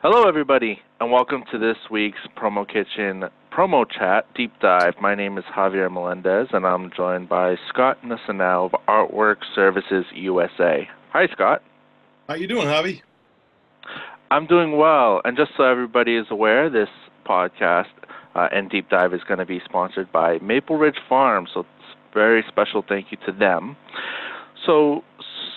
Hello, 0.00 0.28
everybody, 0.28 0.78
and 1.00 1.10
welcome 1.10 1.42
to 1.50 1.58
this 1.58 1.76
week's 1.90 2.20
Promo 2.40 2.64
Kitchen 2.64 3.24
Promo 3.52 3.84
Chat 3.84 4.32
Deep 4.32 4.52
Dive. 4.60 4.94
My 5.02 5.16
name 5.16 5.36
is 5.38 5.44
Javier 5.52 5.92
Melendez, 5.92 6.46
and 6.52 6.64
I'm 6.64 6.92
joined 6.96 7.28
by 7.28 7.56
Scott 7.68 7.98
Nassanow 8.04 8.66
of 8.66 8.80
Artwork 8.86 9.38
Services 9.56 10.04
USA. 10.14 10.88
Hi, 11.12 11.26
Scott. 11.32 11.64
How 12.28 12.34
you 12.34 12.46
doing, 12.46 12.68
Javi? 12.68 13.02
I'm 14.30 14.46
doing 14.46 14.76
well, 14.76 15.20
and 15.24 15.36
just 15.36 15.50
so 15.56 15.64
everybody 15.64 16.14
is 16.14 16.26
aware, 16.30 16.70
this 16.70 16.88
podcast 17.28 17.86
uh, 18.36 18.46
and 18.52 18.70
Deep 18.70 18.88
Dive 18.90 19.12
is 19.12 19.22
going 19.26 19.38
to 19.38 19.46
be 19.46 19.60
sponsored 19.64 20.12
by 20.12 20.38
Maple 20.38 20.78
Ridge 20.78 21.00
Farm, 21.08 21.48
so 21.52 21.66
very 22.14 22.44
special 22.46 22.84
thank 22.88 23.10
you 23.10 23.18
to 23.26 23.32
them. 23.32 23.76
So, 24.64 25.02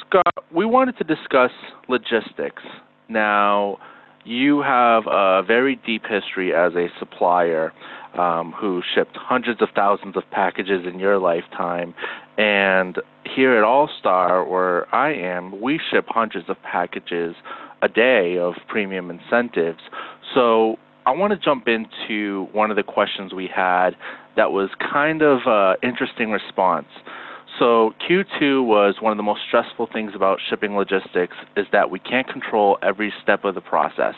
Scott, 0.07 0.45
we 0.51 0.65
wanted 0.65 0.97
to 0.97 1.03
discuss 1.03 1.51
logistics. 1.87 2.63
Now, 3.07 3.77
you 4.25 4.61
have 4.61 5.03
a 5.07 5.43
very 5.45 5.79
deep 5.85 6.03
history 6.09 6.53
as 6.53 6.73
a 6.75 6.87
supplier 6.99 7.73
um, 8.17 8.53
who 8.59 8.81
shipped 8.93 9.15
hundreds 9.15 9.61
of 9.61 9.69
thousands 9.75 10.17
of 10.17 10.23
packages 10.31 10.85
in 10.85 10.99
your 10.99 11.17
lifetime. 11.17 11.93
And 12.37 12.97
here 13.35 13.57
at 13.57 13.63
All 13.63 13.89
Star, 13.99 14.43
where 14.47 14.93
I 14.93 15.13
am, 15.13 15.61
we 15.61 15.79
ship 15.91 16.05
hundreds 16.09 16.49
of 16.49 16.57
packages 16.63 17.35
a 17.81 17.87
day 17.87 18.37
of 18.37 18.53
premium 18.67 19.09
incentives. 19.09 19.79
So 20.35 20.77
I 21.05 21.11
want 21.11 21.31
to 21.33 21.37
jump 21.37 21.67
into 21.67 22.47
one 22.51 22.69
of 22.69 22.77
the 22.77 22.83
questions 22.83 23.33
we 23.33 23.49
had 23.53 23.91
that 24.35 24.51
was 24.51 24.69
kind 24.79 25.21
of 25.21 25.39
an 25.45 25.77
interesting 25.81 26.31
response. 26.31 26.87
So 27.59 27.93
Q2 28.09 28.65
was 28.65 28.95
one 29.01 29.11
of 29.11 29.17
the 29.17 29.23
most 29.23 29.41
stressful 29.47 29.89
things 29.91 30.13
about 30.15 30.39
shipping 30.49 30.75
logistics 30.75 31.35
is 31.55 31.67
that 31.71 31.91
we 31.91 31.99
can't 31.99 32.27
control 32.27 32.77
every 32.81 33.13
step 33.21 33.43
of 33.43 33.55
the 33.55 33.61
process. 33.61 34.15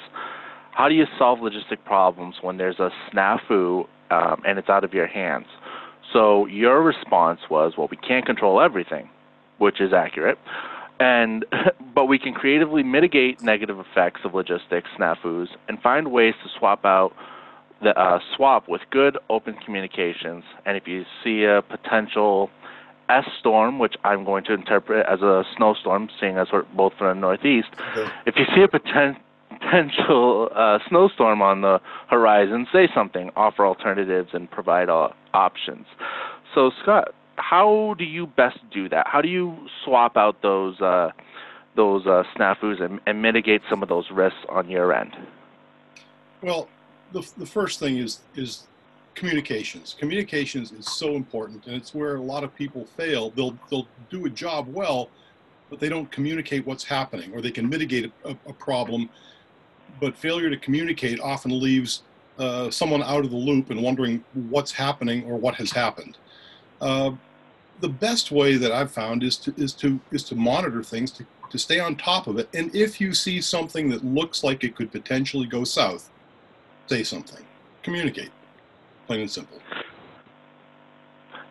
How 0.72 0.88
do 0.88 0.95
you 0.95 1.06
solve 1.17 1.40
logistic 1.40 1.84
problems 1.86 2.36
when 2.42 2.58
there's 2.58 2.80
a 2.80 2.90
snafu 3.12 3.88
um, 4.12 4.42
and 4.45 4.58
it's 4.58 4.70
out 4.70 4.84
of 4.84 4.94
your 4.94 5.08
hands? 5.08 5.45
So 6.12 6.45
your 6.45 6.81
response 6.84 7.42
was, 7.50 7.73
well, 7.78 7.88
we 7.90 7.98
can't 7.98 8.25
control 8.25 8.62
everything, 8.62 9.09
which 9.58 9.81
is 9.81 9.94
accurate, 9.94 10.38
and 11.00 11.45
but 11.95 12.06
we 12.06 12.20
can 12.20 12.34
creatively 12.34 12.84
mitigate 12.84 13.42
negative 13.42 13.80
effects 13.80 14.22
of 14.23 14.34
logistics 14.34 14.90
snafus 14.97 15.47
and 15.68 15.80
find 15.81 16.12
ways 16.12 16.34
to 16.44 16.50
swap 16.58 16.86
out 16.86 17.14
the 17.81 18.00
uh, 18.00 18.20
swap 18.36 18.70
with 18.70 18.81
good 18.92 19.18
open 19.30 19.56
communications. 19.66 20.44
And 20.66 20.78
if 20.78 20.88
you 20.88 21.03
see 21.23 21.44
a 21.44 21.62
potential 21.62 22.50
S 23.09 23.26
storm, 23.40 23.80
which 23.80 23.96
I'm 24.04 24.23
going 24.23 24.44
to 24.46 24.54
interpret 24.54 25.06
as 25.08 25.22
a 25.22 25.44
snowstorm, 25.58 26.09
seeing 26.20 26.38
as 26.38 26.48
we're 26.52 26.64
both 26.76 26.94
from 26.98 27.08
the 27.08 27.20
Northeast. 27.22 27.70
Okay. 27.92 28.12
If 28.26 28.36
you 28.38 28.46
see 28.56 28.62
a 28.62 28.68
poten- 28.68 29.18
potential 29.50 30.50
uh, 30.56 30.80
snowstorm 30.90 31.42
on 31.42 31.62
the 31.62 31.80
horizon, 32.09 32.68
say 32.72 32.88
something, 32.94 33.30
offer 33.36 33.66
alternatives, 33.66 34.30
and 34.34 34.50
provide 34.50 34.90
uh, 34.90 35.09
options. 35.34 35.86
So, 36.54 36.72
Scott, 36.81 37.14
how 37.36 37.96
do 37.98 38.04
you 38.04 38.28
best 38.28 38.59
do 38.72 38.90
that? 38.90 39.08
How 39.08 39.22
do 39.22 39.28
you 39.28 39.68
swap 39.84 40.18
out 40.18 40.42
those 40.42 40.80
uh, 40.81 41.09
those 41.76 42.06
uh, 42.06 42.24
snafus 42.36 42.81
and, 42.81 43.00
and 43.08 43.22
mitigate 43.22 43.62
some 43.70 43.81
of 43.81 43.90
those 43.90 44.06
risks 44.12 44.40
on 44.50 44.70
your 44.70 44.94
end? 44.94 45.16
Well, 46.42 46.70
the, 47.12 47.28
the 47.38 47.46
first 47.46 47.80
thing 47.80 47.98
is 47.98 48.20
is 48.36 48.68
communications. 49.16 49.95
Communications 50.00 50.72
is 50.72 50.86
so 50.88 51.16
important, 51.16 51.66
and 51.67 51.75
it's 51.75 51.94
where 51.94 52.16
a 52.16 52.22
lot 52.22 52.44
of 52.44 52.53
people 52.56 52.86
fail. 52.97 53.31
They'll 53.31 53.58
they'll 53.69 53.88
do 54.09 54.25
a 54.25 54.30
job 54.30 54.67
well, 54.67 55.09
but 55.69 55.80
they 55.80 55.89
don't 55.89 56.11
communicate 56.11 56.66
what's 56.66 56.83
happening, 56.83 57.34
or 57.34 57.41
they 57.41 57.52
can 57.52 57.69
mitigate 57.69 58.11
a, 58.25 58.36
a 58.47 58.53
problem, 58.53 59.09
but 60.00 60.16
failure 60.16 60.50
to 60.50 60.58
communicate 60.58 61.19
often 61.19 61.59
leaves 61.59 62.03
uh, 62.39 62.69
someone 62.69 63.03
out 63.03 63.23
of 63.23 63.31
the 63.31 63.38
loop 63.38 63.69
and 63.69 63.81
wondering 63.81 64.24
what's 64.50 64.72
happening 64.72 65.24
or 65.25 65.38
what 65.38 65.56
has 65.56 65.72
happened. 65.72 66.18
Uh, 66.81 67.12
the 67.80 67.90
best 67.90 68.31
way 68.31 68.56
that 68.56 68.72
I've 68.72 68.91
found 68.91 69.24
is 69.24 69.38
to 69.38 69.53
is 69.57 69.74
to 69.74 70.00
is 70.12 70.24
to 70.25 70.35
monitor 70.35 70.84
things 70.84 71.12
to 71.12 71.25
to 71.50 71.59
stay 71.59 71.80
on 71.80 71.95
top 71.95 72.28
of 72.28 72.40
it. 72.40 72.50
And 72.56 72.75
if 72.75 73.00
you 73.00 73.13
see 73.13 73.40
something 73.40 73.90
that 73.90 74.03
looks 74.03 74.44
like 74.44 74.63
it 74.63 74.75
could 74.75 74.91
potentially 74.91 75.45
go 75.45 75.63
south, 75.63 76.09
say 76.88 77.03
something, 77.03 77.45
communicate 77.84 78.31
plain 79.08 79.22
and 79.22 79.31
simple. 79.31 79.59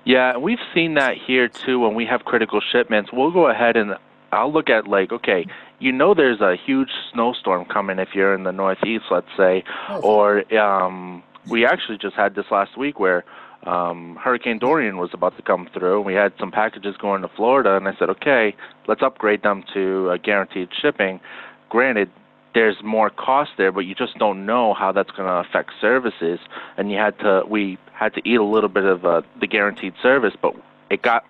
Yeah, 0.05 0.35
and 0.35 0.43
we've 0.43 0.59
seen 0.75 0.95
that 0.95 1.17
here 1.17 1.49
too 1.49 1.79
when 1.79 1.95
we 1.95 2.07
have 2.07 2.25
critical 2.25 2.61
shipments. 2.61 3.11
We'll 3.13 3.31
go 3.31 3.49
ahead 3.49 3.77
and 3.77 3.95
I'll 4.33 4.53
look 4.53 4.69
at 4.69 4.89
like, 4.89 5.13
okay, 5.13 5.47
you 5.79 5.93
know 5.93 6.15
there's 6.15 6.41
a 6.41 6.57
huge 6.57 6.91
snowstorm 7.13 7.67
coming 7.67 7.99
if 7.99 8.09
you're 8.15 8.35
in 8.35 8.45
the 8.45 8.53
northeast, 8.53 9.05
let's 9.11 9.29
say, 9.37 9.63
oh. 9.89 10.01
or 10.01 10.55
um 10.59 11.23
we 11.49 11.67
actually 11.67 11.99
just 11.99 12.15
had 12.15 12.35
this 12.35 12.47
last 12.51 12.77
week 12.77 12.99
where 12.99 13.25
um 13.65 14.17
Hurricane 14.17 14.59
Dorian 14.59 14.97
was 14.97 15.11
about 15.13 15.37
to 15.37 15.43
come 15.43 15.69
through. 15.73 15.99
And 15.99 16.07
We 16.07 16.15
had 16.15 16.33
some 16.41 16.51
packages 16.51 16.97
going 16.97 17.23
to 17.23 17.29
Florida 17.29 17.77
and 17.77 17.87
I 17.87 17.95
said, 17.97 18.11
"Okay, 18.11 18.57
let's 18.89 19.03
upgrade 19.03 19.43
them 19.43 19.65
to 19.75 20.11
uh, 20.11 20.17
guaranteed 20.17 20.71
shipping." 20.81 21.21
Granted, 21.69 22.11
there's 22.55 22.77
more 22.83 23.11
cost 23.11 23.53
there, 23.57 23.73
but 23.73 23.81
you 23.81 23.95
just 23.95 24.19
don't 24.19 24.45
know 24.45 24.75
how 24.75 24.93
that's 24.93 25.11
going 25.11 25.29
to 25.29 25.49
affect 25.49 25.71
services. 25.81 26.39
And 26.77 26.91
you 26.91 26.99
had 26.99 27.19
to, 27.21 27.43
we 27.49 27.79
had 27.93 28.15
to 28.15 28.29
eat 28.29 28.37
a 28.37 28.45
little 28.45 28.69
bit 28.69 28.85
of 28.85 29.05
uh, 29.05 29.23
the 29.41 29.47
guaranteed 29.47 29.95
service, 30.03 30.35
but 30.41 30.55
it 30.91 31.03
got 31.03 31.25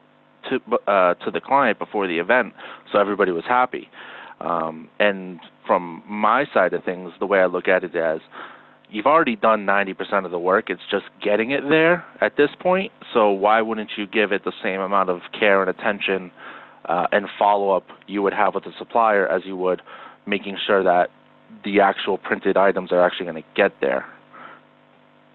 to 0.50 0.60
uh, 0.90 1.14
to 1.14 1.30
the 1.30 1.40
client 1.40 1.78
before 1.78 2.06
the 2.08 2.18
event, 2.18 2.52
so 2.90 2.98
everybody 2.98 3.30
was 3.30 3.44
happy. 3.44 3.88
Um, 4.40 4.88
and 4.98 5.38
from 5.66 6.02
my 6.08 6.46
side 6.52 6.72
of 6.72 6.84
things, 6.84 7.12
the 7.20 7.26
way 7.26 7.38
I 7.38 7.46
look 7.46 7.68
at 7.68 7.84
it 7.84 7.94
is, 7.94 8.20
you've 8.90 9.06
already 9.06 9.36
done 9.36 9.64
90% 9.64 10.24
of 10.24 10.32
the 10.32 10.38
work. 10.38 10.68
It's 10.68 10.82
just 10.90 11.04
getting 11.22 11.52
it 11.52 11.62
there 11.68 12.04
at 12.20 12.36
this 12.36 12.50
point. 12.58 12.90
So 13.14 13.30
why 13.30 13.62
wouldn't 13.62 13.90
you 13.96 14.06
give 14.06 14.32
it 14.32 14.44
the 14.44 14.52
same 14.62 14.80
amount 14.80 15.10
of 15.10 15.20
care 15.38 15.62
and 15.62 15.70
attention 15.70 16.32
uh, 16.86 17.06
and 17.12 17.26
follow 17.38 17.70
up 17.70 17.86
you 18.08 18.22
would 18.22 18.32
have 18.32 18.54
with 18.54 18.64
the 18.64 18.72
supplier 18.78 19.28
as 19.28 19.42
you 19.44 19.56
would 19.56 19.80
making 20.26 20.56
sure 20.66 20.82
that 20.82 21.10
the 21.64 21.80
actual 21.80 22.18
printed 22.18 22.56
items 22.56 22.92
are 22.92 23.02
actually 23.02 23.26
going 23.26 23.42
to 23.42 23.48
get 23.54 23.78
there. 23.80 24.06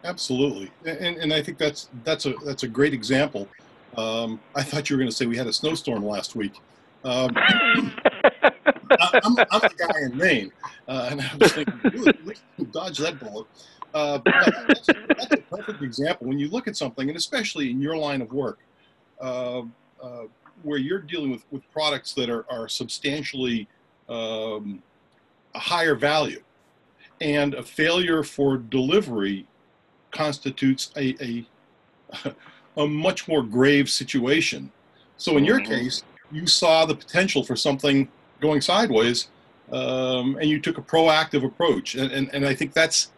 Absolutely, 0.04 0.72
and 0.86 1.18
and 1.18 1.34
I 1.34 1.42
think 1.42 1.58
that's 1.58 1.90
that's 2.04 2.26
a 2.26 2.34
that's 2.46 2.64
a 2.64 2.68
great 2.68 2.94
example. 2.94 3.48
Um, 3.98 4.40
I 4.56 4.64
thought 4.64 4.90
you 4.90 4.96
were 4.96 5.00
going 5.00 5.10
to 5.10 5.16
say 5.16 5.26
we 5.26 5.38
had 5.38 5.48
a 5.48 5.54
snowstorm 5.54 6.06
last 6.06 6.36
week. 6.36 6.54
Um, 7.04 7.32
I, 7.36 9.20
am 9.24 9.36
I'm 9.52 9.60
the 9.60 9.74
guy 9.78 10.00
in 10.04 10.18
Maine, 10.18 10.52
uh, 10.88 11.10
and 11.12 11.22
I 11.22 11.32
was 11.40 11.52
thinking, 11.54 12.72
dodge 12.72 13.00
that 13.00 13.20
bullet. 13.20 13.48
Uh, 13.94 14.20
that's, 14.26 14.90
a, 14.90 14.94
that's, 15.08 15.34
a, 15.34 15.38
perfect 15.38 15.82
example. 15.82 16.28
When 16.28 16.38
you 16.38 16.50
look 16.50 16.68
at 16.68 16.78
something, 16.78 17.10
and 17.10 17.18
especially 17.18 17.72
in 17.72 17.82
your 17.82 17.98
line 17.98 18.22
of 18.22 18.32
work, 18.32 18.60
uh, 19.20 19.62
uh 20.02 20.24
where 20.64 20.78
you're 20.78 21.00
dealing 21.00 21.32
with, 21.32 21.46
with 21.52 21.70
products 21.72 22.14
that 22.14 22.30
are, 22.30 22.46
are 22.50 22.68
substantially 22.68 23.68
um, 24.10 24.82
a 25.56 25.60
higher 25.60 25.96
value. 25.96 26.42
And 27.20 27.56
a 27.56 27.64
failure 27.64 28.24
for 28.24 28.58
delivery 28.58 29.48
constitutes 30.12 30.92
a, 30.96 31.46
a, 32.24 32.34
a 32.78 32.88
much 32.88 33.28
more 33.28 33.44
grave 33.44 33.90
situation. 33.90 34.72
So 35.18 35.38
in 35.38 35.46
your 35.46 35.60
mm-hmm. 35.60 35.72
case, 35.72 36.04
you 36.32 36.46
saw 36.46 36.86
the 36.86 36.96
potential 36.96 37.44
for 37.44 37.56
something 37.56 38.08
going 38.40 38.62
sideways, 38.62 39.30
um, 39.72 40.38
and 40.40 40.50
you 40.50 40.60
took 40.60 40.78
a 40.78 40.82
proactive 40.82 41.44
approach. 41.44 41.96
And, 41.96 42.12
and, 42.12 42.30
and 42.34 42.46
I 42.46 42.54
think 42.54 42.74
that's, 42.74 43.12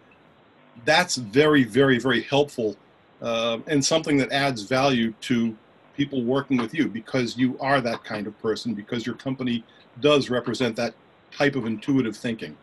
that's 0.86 1.16
very, 1.16 1.64
very, 1.64 2.00
very 2.00 2.22
helpful 2.22 2.78
uh, 3.22 3.60
and 3.68 3.84
something 3.84 4.18
that 4.18 4.32
adds 4.32 4.64
value 4.64 5.14
to 5.22 5.56
people 5.96 6.24
working 6.24 6.58
with 6.58 6.74
you 6.74 6.88
because 6.88 7.38
you 7.38 7.58
are 7.60 7.82
that 7.82 8.04
kind 8.04 8.28
of 8.28 8.40
person, 8.42 8.74
because 8.74 9.06
your 9.06 9.16
company 9.16 9.64
does 10.02 10.30
represent 10.30 10.76
that 10.76 10.94
type 11.38 11.56
of 11.56 11.66
intuitive 11.66 12.16
thinking. 12.16 12.58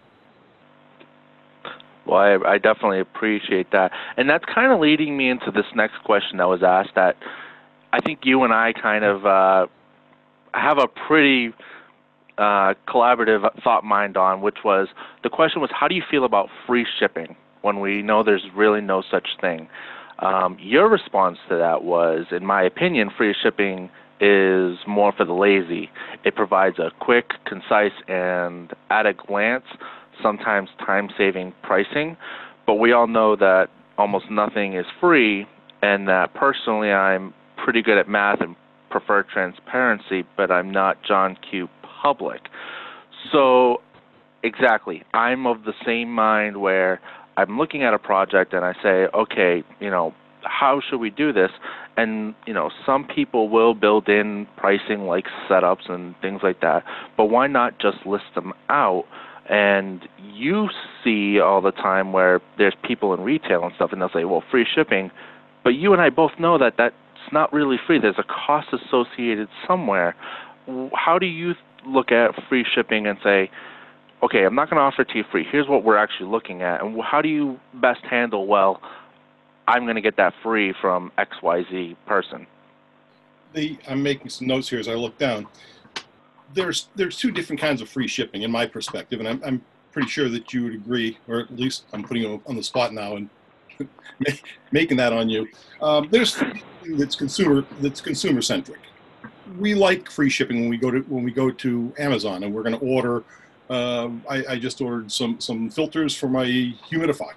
Well, 2.06 2.18
I, 2.18 2.52
I 2.52 2.58
definitely 2.58 3.00
appreciate 3.00 3.72
that. 3.72 3.90
And 4.16 4.30
that's 4.30 4.44
kind 4.44 4.72
of 4.72 4.80
leading 4.80 5.16
me 5.16 5.28
into 5.28 5.50
this 5.50 5.66
next 5.74 6.02
question 6.04 6.38
that 6.38 6.48
was 6.48 6.62
asked 6.62 6.94
that 6.94 7.16
I 7.92 8.00
think 8.00 8.20
you 8.24 8.44
and 8.44 8.52
I 8.52 8.72
kind 8.72 9.04
of 9.04 9.26
uh, 9.26 9.66
have 10.54 10.78
a 10.78 10.86
pretty 10.86 11.52
uh, 12.38 12.74
collaborative 12.86 13.42
thought 13.62 13.84
mind 13.84 14.16
on, 14.16 14.40
which 14.40 14.58
was 14.64 14.88
the 15.22 15.30
question 15.30 15.60
was, 15.60 15.70
how 15.72 15.88
do 15.88 15.94
you 15.94 16.02
feel 16.08 16.24
about 16.24 16.48
free 16.66 16.86
shipping 16.98 17.36
when 17.62 17.80
we 17.80 18.02
know 18.02 18.22
there's 18.22 18.44
really 18.54 18.80
no 18.80 19.02
such 19.10 19.28
thing? 19.40 19.68
Um, 20.20 20.56
your 20.60 20.88
response 20.88 21.38
to 21.48 21.56
that 21.56 21.82
was, 21.82 22.26
in 22.30 22.46
my 22.46 22.62
opinion, 22.62 23.10
free 23.16 23.34
shipping 23.42 23.90
is 24.20 24.78
more 24.86 25.12
for 25.12 25.24
the 25.24 25.32
lazy. 25.32 25.90
It 26.24 26.34
provides 26.34 26.78
a 26.78 26.90
quick, 27.00 27.30
concise, 27.44 27.92
and 28.08 28.72
at 28.90 29.06
a 29.06 29.12
glance, 29.12 29.64
sometimes 30.22 30.68
time 30.84 31.08
saving 31.16 31.52
pricing. 31.62 32.16
But 32.66 32.74
we 32.74 32.92
all 32.92 33.06
know 33.06 33.36
that 33.36 33.68
almost 33.98 34.30
nothing 34.30 34.74
is 34.74 34.86
free, 35.00 35.46
and 35.82 36.08
that 36.08 36.34
personally 36.34 36.90
I'm 36.90 37.34
pretty 37.62 37.82
good 37.82 37.98
at 37.98 38.08
math 38.08 38.40
and 38.40 38.56
prefer 38.90 39.22
transparency, 39.22 40.24
but 40.36 40.50
I'm 40.50 40.70
not 40.70 40.98
John 41.06 41.36
Q. 41.50 41.68
Public. 42.02 42.42
So 43.32 43.78
exactly. 44.44 45.02
I'm 45.12 45.46
of 45.46 45.64
the 45.64 45.72
same 45.84 46.12
mind 46.12 46.60
where 46.60 47.00
I'm 47.36 47.58
looking 47.58 47.82
at 47.82 47.94
a 47.94 47.98
project 47.98 48.52
and 48.52 48.64
I 48.64 48.74
say, 48.82 49.06
okay, 49.12 49.64
you 49.80 49.90
know, 49.90 50.14
how 50.46 50.80
should 50.80 50.98
we 50.98 51.10
do 51.10 51.32
this? 51.32 51.50
And 51.96 52.34
you 52.46 52.54
know, 52.54 52.70
some 52.84 53.04
people 53.04 53.48
will 53.48 53.74
build 53.74 54.08
in 54.08 54.46
pricing 54.56 55.02
like 55.02 55.26
setups 55.48 55.90
and 55.90 56.14
things 56.20 56.40
like 56.42 56.60
that. 56.60 56.84
But 57.16 57.26
why 57.26 57.46
not 57.46 57.78
just 57.78 58.06
list 58.06 58.24
them 58.34 58.52
out? 58.68 59.04
And 59.48 60.08
you 60.18 60.68
see 61.04 61.38
all 61.40 61.60
the 61.60 61.70
time 61.70 62.12
where 62.12 62.40
there's 62.58 62.74
people 62.86 63.14
in 63.14 63.20
retail 63.20 63.62
and 63.62 63.72
stuff, 63.76 63.90
and 63.92 64.00
they'll 64.00 64.10
say, 64.12 64.24
"Well, 64.24 64.42
free 64.50 64.66
shipping," 64.74 65.10
but 65.62 65.70
you 65.70 65.92
and 65.92 66.02
I 66.02 66.10
both 66.10 66.32
know 66.38 66.58
that 66.58 66.74
that's 66.76 66.94
not 67.32 67.52
really 67.52 67.76
free. 67.86 67.98
There's 67.98 68.18
a 68.18 68.24
cost 68.24 68.68
associated 68.72 69.48
somewhere. 69.66 70.16
How 70.94 71.18
do 71.18 71.26
you 71.26 71.54
look 71.86 72.10
at 72.10 72.30
free 72.48 72.64
shipping 72.74 73.06
and 73.06 73.18
say, 73.22 73.50
okay, 74.22 74.44
I'm 74.44 74.54
not 74.54 74.70
going 74.70 74.78
to 74.78 74.82
offer 74.82 75.02
it 75.02 75.08
to 75.10 75.18
you 75.18 75.24
free. 75.30 75.46
Here's 75.50 75.68
what 75.68 75.84
we're 75.84 75.96
actually 75.96 76.30
looking 76.30 76.62
at, 76.62 76.82
and 76.82 76.98
how 77.02 77.22
do 77.22 77.28
you 77.28 77.58
best 77.74 78.00
handle? 78.08 78.46
Well, 78.46 78.80
I'm 79.68 79.84
going 79.84 79.96
to 79.96 80.00
get 80.00 80.16
that 80.16 80.34
free 80.42 80.72
from 80.80 81.12
X 81.18 81.42
Y 81.42 81.64
Z 81.70 81.96
person. 82.06 82.46
The 83.52 83.78
I'm 83.88 84.02
making 84.02 84.30
some 84.30 84.46
notes 84.46 84.68
here 84.68 84.78
as 84.78 84.88
I 84.88 84.94
look 84.94 85.18
down. 85.18 85.46
There's 86.54 86.88
there's 86.94 87.16
two 87.16 87.30
different 87.30 87.60
kinds 87.60 87.82
of 87.82 87.88
free 87.88 88.06
shipping 88.06 88.42
in 88.42 88.50
my 88.50 88.66
perspective, 88.66 89.18
and 89.18 89.28
I'm 89.28 89.42
I'm 89.44 89.64
pretty 89.92 90.08
sure 90.08 90.28
that 90.28 90.52
you 90.52 90.64
would 90.64 90.74
agree, 90.74 91.18
or 91.26 91.40
at 91.40 91.56
least 91.56 91.84
I'm 91.92 92.04
putting 92.04 92.22
you 92.22 92.42
on 92.46 92.54
the 92.54 92.62
spot 92.62 92.92
now 92.92 93.16
and 93.16 93.30
making 94.72 94.96
that 94.98 95.12
on 95.12 95.28
you. 95.28 95.48
Um, 95.80 96.08
there's 96.10 96.40
that's 96.84 97.16
consumer 97.16 97.64
that's 97.80 98.00
consumer 98.00 98.42
centric. 98.42 98.80
We 99.58 99.74
like 99.74 100.10
free 100.10 100.30
shipping 100.30 100.60
when 100.60 100.68
we 100.68 100.76
go 100.76 100.90
to 100.90 101.00
when 101.08 101.24
we 101.24 101.32
go 101.32 101.50
to 101.50 101.92
Amazon 101.98 102.44
and 102.44 102.54
we're 102.54 102.62
going 102.62 102.78
to 102.78 102.84
order. 102.84 103.24
Uh, 103.68 104.10
I, 104.30 104.44
I 104.50 104.58
just 104.58 104.80
ordered 104.80 105.10
some 105.10 105.40
some 105.40 105.70
filters 105.70 106.14
for 106.14 106.28
my 106.28 106.44
humidifier. 106.44 107.34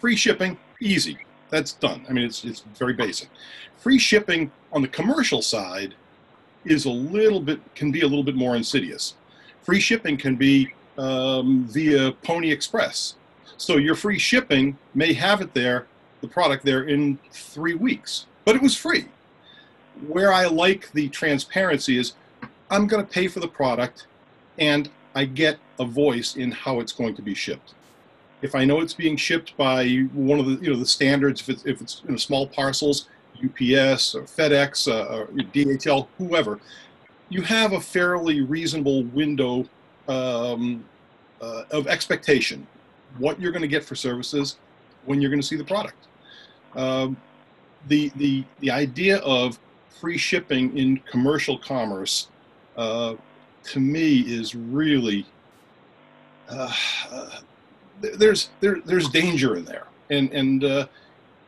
Free 0.00 0.16
shipping, 0.16 0.58
easy. 0.82 1.18
That's 1.50 1.72
done. 1.72 2.04
I 2.08 2.12
mean, 2.12 2.24
it's 2.24 2.44
it's 2.44 2.60
very 2.78 2.94
basic. 2.94 3.28
Free 3.78 3.98
shipping 3.98 4.50
on 4.72 4.82
the 4.82 4.88
commercial 4.88 5.42
side 5.42 5.94
is 6.64 6.84
a 6.84 6.90
little 6.90 7.40
bit 7.40 7.60
can 7.74 7.90
be 7.90 8.00
a 8.00 8.06
little 8.06 8.24
bit 8.24 8.34
more 8.34 8.56
insidious. 8.56 9.14
Free 9.62 9.80
shipping 9.80 10.16
can 10.16 10.36
be 10.36 10.72
um, 10.98 11.66
via 11.68 12.12
Pony 12.22 12.50
Express. 12.50 13.14
So 13.56 13.76
your 13.76 13.94
free 13.94 14.18
shipping 14.18 14.76
may 14.94 15.12
have 15.12 15.40
it 15.40 15.54
there, 15.54 15.86
the 16.20 16.28
product 16.28 16.64
there 16.64 16.84
in 16.84 17.18
three 17.30 17.74
weeks, 17.74 18.26
but 18.44 18.56
it 18.56 18.62
was 18.62 18.76
free. 18.76 19.06
Where 20.08 20.32
I 20.32 20.46
like 20.46 20.90
the 20.92 21.08
transparency 21.10 21.98
is 21.98 22.14
I'm 22.70 22.86
going 22.86 23.04
to 23.04 23.10
pay 23.10 23.28
for 23.28 23.40
the 23.40 23.48
product 23.48 24.06
and 24.58 24.88
I 25.14 25.26
get 25.26 25.58
a 25.78 25.84
voice 25.84 26.36
in 26.36 26.50
how 26.50 26.80
it's 26.80 26.92
going 26.92 27.14
to 27.16 27.22
be 27.22 27.34
shipped. 27.34 27.74
If 28.42 28.54
I 28.56 28.64
know 28.64 28.80
it's 28.80 28.94
being 28.94 29.16
shipped 29.16 29.56
by 29.56 29.88
one 30.12 30.40
of 30.40 30.46
the 30.46 30.64
you 30.64 30.72
know 30.72 30.78
the 30.78 30.86
standards, 30.86 31.40
if 31.40 31.48
it's 31.48 31.64
if 31.64 31.80
it's 31.80 32.02
in 32.08 32.18
small 32.18 32.46
parcels, 32.46 33.08
UPS 33.36 34.14
or 34.14 34.22
FedEx 34.22 34.88
uh, 34.88 35.16
or 35.16 35.26
DHL, 35.26 36.08
whoever, 36.18 36.60
you 37.28 37.42
have 37.42 37.72
a 37.72 37.80
fairly 37.80 38.40
reasonable 38.40 39.04
window 39.04 39.64
um, 40.08 40.84
uh, 41.40 41.64
of 41.70 41.86
expectation, 41.86 42.66
what 43.18 43.40
you're 43.40 43.52
going 43.52 43.62
to 43.62 43.68
get 43.68 43.84
for 43.84 43.94
services, 43.94 44.58
when 45.04 45.20
you're 45.20 45.30
going 45.30 45.40
to 45.40 45.46
see 45.46 45.56
the 45.56 45.64
product. 45.64 46.08
Um, 46.74 47.16
the 47.88 48.10
the 48.16 48.44
the 48.60 48.70
idea 48.70 49.18
of 49.18 49.58
free 50.00 50.18
shipping 50.18 50.76
in 50.76 50.98
commercial 51.10 51.58
commerce, 51.58 52.28
uh, 52.76 53.14
to 53.64 53.80
me, 53.80 54.20
is 54.20 54.54
really 54.54 55.26
uh, 56.48 56.72
there's 58.02 58.50
there, 58.60 58.80
there's 58.84 59.08
danger 59.08 59.56
in 59.56 59.64
there, 59.64 59.86
and 60.10 60.32
and 60.32 60.64
uh, 60.64 60.86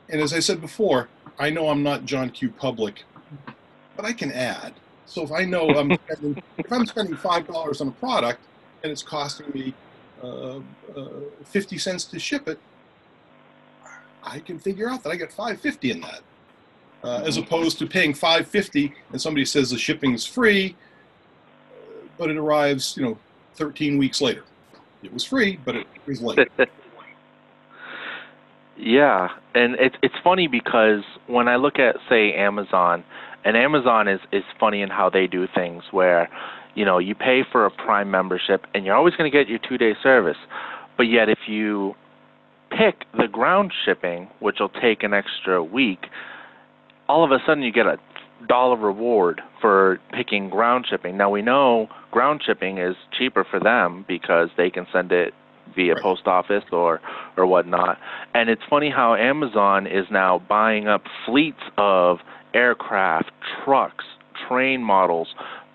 and 0.08 0.20
as 0.20 0.32
I 0.32 0.40
said 0.40 0.60
before, 0.60 1.08
I 1.38 1.50
know 1.50 1.68
I'm 1.68 1.82
not 1.82 2.04
John 2.04 2.30
Q. 2.30 2.50
Public, 2.50 3.04
but 3.96 4.04
I 4.04 4.12
can 4.12 4.32
add. 4.32 4.74
So 5.06 5.22
if 5.22 5.32
I 5.32 5.44
know 5.44 5.68
I'm 5.70 5.96
spending, 6.06 6.42
if 6.58 6.72
I'm 6.72 6.86
spending 6.86 7.16
five 7.16 7.46
dollars 7.46 7.80
on 7.80 7.88
a 7.88 7.92
product 7.92 8.40
and 8.82 8.92
it's 8.92 9.02
costing 9.02 9.50
me 9.52 9.74
uh, 10.22 10.58
uh, 10.96 11.08
fifty 11.44 11.78
cents 11.78 12.04
to 12.06 12.18
ship 12.18 12.48
it, 12.48 12.58
I 14.22 14.38
can 14.38 14.58
figure 14.58 14.88
out 14.88 15.02
that 15.02 15.10
I 15.10 15.16
get 15.16 15.32
five 15.32 15.60
fifty 15.60 15.90
in 15.90 16.00
that, 16.02 16.20
uh, 17.02 17.22
as 17.24 17.36
mm-hmm. 17.36 17.44
opposed 17.44 17.78
to 17.80 17.86
paying 17.86 18.14
five 18.14 18.46
fifty 18.46 18.94
and 19.10 19.20
somebody 19.20 19.44
says 19.44 19.70
the 19.70 19.78
shipping 19.78 20.14
is 20.14 20.24
free, 20.24 20.76
but 22.16 22.30
it 22.30 22.36
arrives, 22.36 22.96
you 22.96 23.04
know, 23.04 23.18
thirteen 23.54 23.98
weeks 23.98 24.20
later. 24.20 24.44
It 25.04 25.12
was 25.12 25.24
free, 25.24 25.58
but 25.64 25.76
it 25.76 25.86
was 26.06 26.22
late. 26.22 26.48
yeah, 28.78 29.28
and 29.54 29.76
it's 29.78 29.96
it's 30.02 30.14
funny 30.24 30.48
because 30.48 31.02
when 31.26 31.46
I 31.48 31.56
look 31.56 31.78
at 31.78 31.96
say 32.08 32.32
Amazon, 32.32 33.04
and 33.44 33.56
Amazon 33.56 34.08
is 34.08 34.20
is 34.32 34.44
funny 34.58 34.82
in 34.82 34.88
how 34.88 35.10
they 35.10 35.26
do 35.26 35.46
things 35.54 35.84
where, 35.90 36.28
you 36.74 36.84
know, 36.84 36.98
you 36.98 37.14
pay 37.14 37.42
for 37.50 37.66
a 37.66 37.70
Prime 37.70 38.10
membership 38.10 38.66
and 38.74 38.84
you're 38.84 38.96
always 38.96 39.14
going 39.14 39.30
to 39.30 39.36
get 39.36 39.48
your 39.48 39.58
two 39.58 39.76
day 39.76 39.94
service, 40.02 40.38
but 40.96 41.04
yet 41.04 41.28
if 41.28 41.40
you 41.46 41.94
pick 42.70 43.04
the 43.12 43.28
ground 43.28 43.72
shipping, 43.84 44.28
which 44.40 44.56
will 44.58 44.70
take 44.70 45.02
an 45.02 45.12
extra 45.12 45.62
week, 45.62 46.06
all 47.08 47.24
of 47.24 47.30
a 47.30 47.38
sudden 47.46 47.62
you 47.62 47.72
get 47.72 47.86
a 47.86 47.98
dollar 48.48 48.76
reward 48.76 49.40
for 49.60 49.98
picking 50.12 50.50
ground 50.50 50.86
shipping. 50.88 51.16
Now 51.16 51.30
we 51.30 51.42
know 51.42 51.88
ground 52.10 52.42
shipping 52.44 52.78
is 52.78 52.96
cheaper 53.16 53.44
for 53.48 53.60
them 53.60 54.04
because 54.06 54.48
they 54.56 54.70
can 54.70 54.86
send 54.92 55.12
it 55.12 55.34
via 55.74 55.94
right. 55.94 56.02
post 56.02 56.26
office 56.26 56.64
or 56.72 57.00
or 57.36 57.46
whatnot. 57.46 57.98
And 58.34 58.50
it's 58.50 58.62
funny 58.68 58.90
how 58.90 59.14
Amazon 59.14 59.86
is 59.86 60.06
now 60.10 60.42
buying 60.48 60.88
up 60.88 61.02
fleets 61.26 61.62
of 61.76 62.18
aircraft, 62.54 63.30
trucks, 63.64 64.04
train 64.48 64.82
models 64.82 65.28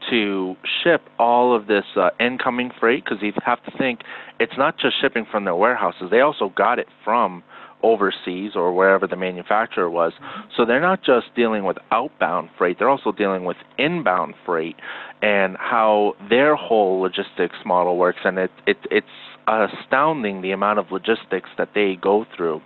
to 0.09 0.55
ship 0.83 1.01
all 1.19 1.55
of 1.55 1.67
this 1.67 1.83
uh, 1.95 2.09
incoming 2.19 2.71
freight 2.79 3.03
because 3.03 3.19
you 3.21 3.33
have 3.45 3.63
to 3.63 3.71
think 3.77 4.01
it's 4.39 4.57
not 4.57 4.77
just 4.77 4.99
shipping 4.99 5.25
from 5.29 5.43
their 5.43 5.55
warehouses. 5.55 6.09
They 6.09 6.21
also 6.21 6.49
got 6.55 6.79
it 6.79 6.87
from 7.03 7.43
overseas 7.83 8.51
or 8.55 8.73
wherever 8.73 9.07
the 9.07 9.15
manufacturer 9.15 9.89
was. 9.89 10.13
So 10.55 10.65
they're 10.65 10.81
not 10.81 11.03
just 11.03 11.27
dealing 11.35 11.63
with 11.63 11.77
outbound 11.91 12.49
freight, 12.57 12.77
they're 12.79 12.89
also 12.89 13.11
dealing 13.11 13.45
with 13.45 13.57
inbound 13.77 14.35
freight 14.45 14.75
and 15.21 15.57
how 15.57 16.13
their 16.29 16.55
whole 16.55 17.01
logistics 17.01 17.57
model 17.65 17.97
works 17.97 18.19
and 18.23 18.37
it, 18.37 18.51
it 18.65 18.77
it's 18.89 19.07
astounding 19.47 20.41
the 20.41 20.51
amount 20.51 20.79
of 20.79 20.91
logistics 20.91 21.49
that 21.57 21.69
they 21.73 21.97
go 21.99 22.25
through. 22.35 22.61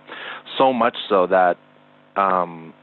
So 0.58 0.72
much 0.72 0.96
so 1.08 1.26
that 1.26 1.56
um 2.16 2.74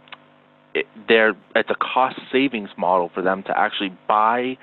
it, 0.74 0.86
they're 1.08 1.34
it's 1.56 1.70
a 1.70 1.76
cost 1.76 2.20
savings 2.32 2.70
model 2.78 3.12
for 3.14 3.22
them 3.22 3.44
to 3.44 3.58
actually 3.58 3.96
buy 4.08 4.58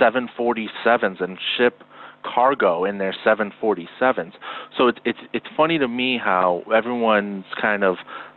747s 0.00 1.22
and 1.22 1.38
ship 1.56 1.82
cargo 2.22 2.84
in 2.84 2.98
their 2.98 3.14
747s. 3.24 4.32
So 4.76 4.88
it's 4.88 4.98
it's 5.04 5.18
it's 5.32 5.46
funny 5.56 5.78
to 5.78 5.88
me 5.88 6.18
how 6.22 6.62
everyone's 6.74 7.44
kind 7.60 7.84
of 7.84 7.96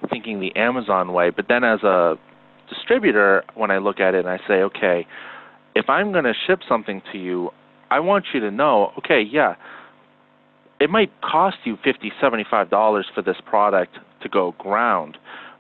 thinking 0.09 0.39
the 0.39 0.55
Amazon 0.55 1.13
way, 1.13 1.29
but 1.29 1.45
then 1.47 1.63
as 1.63 1.83
a 1.83 2.15
distributor, 2.69 3.43
when 3.55 3.71
I 3.71 3.77
look 3.77 3.99
at 3.99 4.15
it 4.15 4.25
and 4.25 4.29
I 4.29 4.37
say, 4.47 4.55
okay, 4.63 5.05
if 5.75 5.89
I'm 5.89 6.11
going 6.11 6.23
to 6.23 6.33
ship 6.47 6.59
something 6.67 7.01
to 7.11 7.17
you, 7.17 7.51
I 7.91 7.99
want 7.99 8.25
you 8.33 8.39
to 8.39 8.51
know, 8.51 8.91
okay, 8.97 9.21
yeah, 9.21 9.55
it 10.79 10.89
might 10.89 11.11
cost 11.21 11.57
you 11.63 11.77
fifty, 11.83 12.11
seventy-five 12.21 12.69
dollars 12.69 13.05
for 13.13 13.21
this 13.21 13.37
product 13.45 13.97
to 14.23 14.29
go 14.29 14.53
ground, 14.57 15.17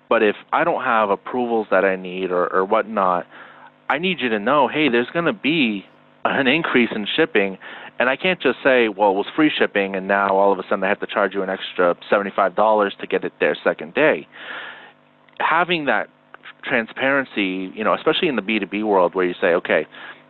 but 0.09 0.23
if 0.23 0.35
I 0.51 0.63
don't 0.63 0.83
have 0.83 1.09
approvals 1.09 1.67
that 1.71 1.85
I 1.85 1.95
need 1.95 2.31
or, 2.31 2.51
or 2.51 2.65
whatnot, 2.65 3.25
I 3.89 3.99
need 3.99 4.19
you 4.19 4.29
to 4.29 4.39
know, 4.39 4.67
hey, 4.67 4.89
there's 4.89 5.09
going 5.13 5.25
to 5.25 5.33
be 5.33 5.85
an 6.25 6.47
increase 6.47 6.89
in 6.93 7.05
shipping, 7.15 7.57
and 7.99 8.09
I 8.09 8.15
can't 8.15 8.41
just 8.41 8.57
say, 8.63 8.89
well, 8.89 9.11
it 9.11 9.15
was 9.15 9.27
free 9.35 9.51
shipping, 9.57 9.95
and 9.95 10.07
now 10.07 10.35
all 10.35 10.51
of 10.51 10.59
a 10.59 10.63
sudden 10.63 10.83
I 10.83 10.89
have 10.89 10.99
to 10.99 11.07
charge 11.07 11.33
you 11.33 11.43
an 11.43 11.49
extra 11.49 11.95
$75 12.11 12.97
to 12.99 13.07
get 13.07 13.23
it 13.23 13.33
there 13.39 13.57
second 13.63 13.93
day. 13.93 14.27
Having 15.39 15.85
that 15.85 16.09
transparency, 16.63 17.71
you 17.75 17.83
know, 17.83 17.93
especially 17.93 18.27
in 18.27 18.35
the 18.35 18.41
B2B 18.41 18.83
world 18.83 19.15
where 19.15 19.25
you 19.25 19.35
say, 19.39 19.47
okay, 19.47 19.85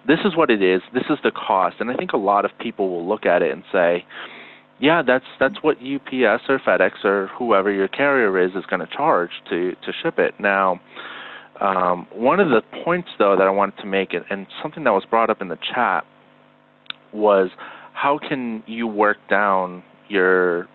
this 0.08 0.20
is 0.26 0.36
what 0.36 0.52
it 0.52 0.62
is, 0.62 0.82
this 0.94 1.06
is 1.10 1.18
the 1.24 1.32
cost, 1.32 1.78
and 1.80 1.90
I 1.90 1.96
think 1.96 2.14
a 2.14 2.18
lot 2.18 2.46
of 2.46 2.52
people 2.60 2.90
will 2.90 3.08
look 3.08 3.26
at 3.26 3.42
it 3.42 3.52
and 3.52 3.64
say, 3.72 4.06
yeah, 4.80 5.02
that's 5.02 5.26
that's 5.40 5.56
what 5.62 5.78
UPS 5.78 6.44
or 6.50 6.60
FedEx 6.60 7.06
or 7.06 7.28
whoever 7.38 7.72
your 7.72 7.88
carrier 7.88 8.38
is 8.44 8.52
is 8.56 8.66
going 8.70 8.82
to 8.82 8.94
charge 8.94 9.30
to 9.50 9.72
to 9.72 9.94
ship 10.04 10.20
it. 10.20 10.34
Now, 10.38 10.82
um, 11.62 12.08
one 12.12 12.42
of 12.42 12.50
the 12.50 12.62
points 12.84 13.08
though 13.18 13.36
that 13.38 13.48
I 13.48 13.52
wanted 13.52 13.78
to 13.82 13.86
make, 13.86 14.14
and 14.14 14.46
something 14.62 14.84
that 14.84 14.92
was 14.92 15.06
brought 15.10 15.30
up 15.30 15.42
in 15.42 15.48
the 15.48 15.58
chat, 15.74 16.06
was 17.16 17.50
how 17.94 18.18
can 18.18 18.64
you 18.68 18.88
work 18.88 19.18
down 19.30 19.84
your 20.08 20.68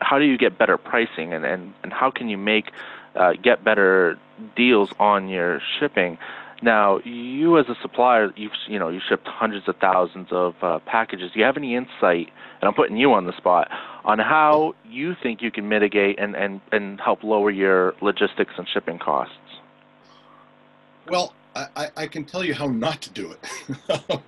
how 0.00 0.18
do 0.18 0.24
you 0.24 0.36
get 0.36 0.58
better 0.58 0.76
pricing 0.76 1.32
and, 1.32 1.44
and, 1.46 1.72
and 1.82 1.92
how 1.92 2.10
can 2.10 2.28
you 2.28 2.36
make 2.36 2.70
uh, 3.16 3.32
get 3.42 3.64
better 3.64 4.18
deals 4.54 4.90
on 4.98 5.28
your 5.28 5.60
shipping 5.78 6.18
Now, 6.62 6.98
you 7.04 7.58
as 7.58 7.68
a 7.68 7.76
supplier, 7.80 8.32
you've 8.36 8.52
you 8.66 8.78
know 8.78 8.88
you 8.88 9.00
shipped 9.08 9.26
hundreds 9.26 9.68
of 9.68 9.76
thousands 9.76 10.28
of 10.30 10.54
uh, 10.62 10.80
packages. 10.80 11.30
Do 11.32 11.38
you 11.38 11.44
have 11.44 11.56
any 11.56 11.76
insight? 11.76 12.30
And 12.60 12.66
I'm 12.66 12.74
putting 12.74 12.96
you 12.96 13.12
on 13.12 13.26
the 13.26 13.36
spot 13.36 13.70
on 14.04 14.18
how 14.18 14.74
you 14.84 15.14
think 15.22 15.40
you 15.40 15.52
can 15.52 15.68
mitigate 15.68 16.18
and 16.18 16.34
and 16.34 16.60
and 16.72 17.00
help 17.00 17.22
lower 17.22 17.50
your 17.50 17.94
logistics 18.00 18.54
and 18.58 18.66
shipping 18.68 18.98
costs. 18.98 19.34
Well, 21.08 21.32
I, 21.54 21.88
I 21.96 22.06
can 22.06 22.24
tell 22.24 22.44
you 22.44 22.54
how 22.54 22.66
not 22.66 23.00
to 23.02 23.10
do 23.10 23.32
it. 23.32 23.40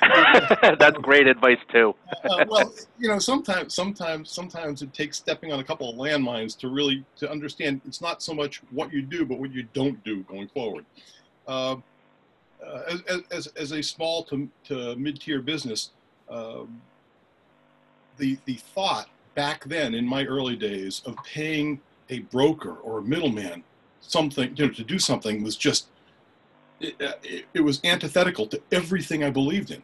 That's 0.78 0.96
great 0.98 1.26
advice 1.26 1.58
too. 1.70 1.94
uh, 2.24 2.44
well, 2.48 2.72
you 2.98 3.08
know, 3.08 3.18
sometimes, 3.18 3.74
sometimes, 3.74 4.30
sometimes 4.30 4.82
it 4.82 4.92
takes 4.92 5.16
stepping 5.16 5.52
on 5.52 5.60
a 5.60 5.64
couple 5.64 5.90
of 5.90 5.96
landmines 5.96 6.56
to 6.58 6.68
really 6.68 7.04
to 7.16 7.30
understand. 7.30 7.80
It's 7.86 8.00
not 8.00 8.22
so 8.22 8.34
much 8.34 8.62
what 8.70 8.92
you 8.92 9.02
do, 9.02 9.24
but 9.24 9.38
what 9.38 9.52
you 9.52 9.64
don't 9.72 10.02
do 10.04 10.22
going 10.24 10.48
forward. 10.48 10.84
Uh, 11.46 11.76
uh, 12.64 12.82
as, 13.08 13.22
as, 13.32 13.46
as 13.48 13.72
a 13.72 13.82
small 13.82 14.22
to, 14.22 14.48
to 14.64 14.94
mid-tier 14.96 15.42
business, 15.42 15.90
um, 16.28 16.80
the 18.18 18.38
the 18.44 18.54
thought 18.54 19.08
back 19.34 19.64
then 19.64 19.94
in 19.94 20.06
my 20.06 20.24
early 20.24 20.56
days 20.56 21.02
of 21.06 21.16
paying 21.24 21.80
a 22.10 22.20
broker 22.20 22.74
or 22.76 22.98
a 22.98 23.02
middleman 23.02 23.64
something 24.00 24.52
you 24.56 24.66
know 24.66 24.72
to 24.72 24.84
do 24.84 24.98
something 24.98 25.42
was 25.42 25.56
just 25.56 25.86
it, 26.82 27.18
it, 27.22 27.44
it 27.54 27.60
was 27.60 27.80
antithetical 27.84 28.46
to 28.48 28.60
everything 28.72 29.24
I 29.24 29.30
believed 29.30 29.70
in. 29.70 29.82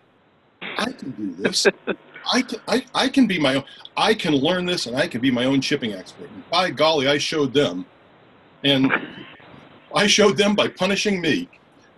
I 0.63 0.93
can 0.93 1.11
do 1.13 1.35
this. 1.43 1.67
I 2.33 2.43
can, 2.43 2.61
I, 2.69 2.85
I 2.95 3.09
can 3.09 3.27
be 3.27 3.39
my 3.39 3.57
own. 3.57 3.65
I 3.97 4.15
can 4.15 4.35
learn 4.35 4.67
this, 4.67 4.87
and 4.87 4.97
I 4.97 5.07
can 5.07 5.21
be 5.21 5.31
my 5.31 5.45
own 5.45 5.61
shipping 5.61 5.93
expert. 5.93 6.29
And 6.31 6.49
by 6.51 6.71
golly, 6.71 7.09
I 7.09 7.19
showed 7.19 7.53
them, 7.53 7.87
and 8.65 8.93
I 9.95 10.07
showed 10.07 10.37
them 10.37 10.55
by 10.55 10.69
punishing 10.69 11.21
me. 11.21 11.49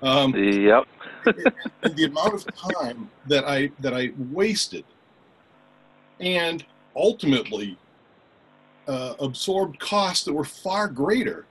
Um, 0.02 0.35
yep. 0.35 0.87
and 1.26 1.97
the 1.97 2.04
amount 2.04 2.35
of 2.35 2.47
time 2.54 3.11
that 3.26 3.45
I 3.45 3.71
that 3.80 3.92
I 3.92 4.12
wasted, 4.30 4.85
and 6.21 6.64
ultimately 6.95 7.76
uh, 8.87 9.14
absorbed 9.21 9.78
costs 9.78 10.25
that 10.25 10.33
were 10.33 10.45
far 10.45 10.88
greater 10.88 11.47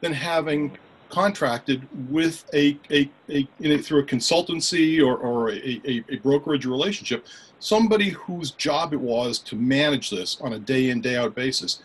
than 0.00 0.12
having 0.12 0.76
contracted 1.08 1.86
with 2.10 2.44
a, 2.54 2.76
a, 2.90 3.10
a, 3.30 3.48
a 3.60 3.78
through 3.78 4.00
a 4.00 4.04
consultancy 4.04 5.04
or, 5.04 5.16
or 5.16 5.50
a, 5.50 5.80
a, 5.86 6.04
a, 6.10 6.16
brokerage 6.16 6.66
relationship, 6.66 7.26
somebody 7.60 8.10
whose 8.10 8.52
job 8.52 8.92
it 8.92 9.00
was 9.00 9.38
to 9.38 9.56
manage 9.56 10.10
this 10.10 10.40
on 10.40 10.54
a 10.54 10.58
day 10.58 10.90
in, 10.90 11.00
day 11.00 11.16
out 11.16 11.34
basis. 11.34 11.80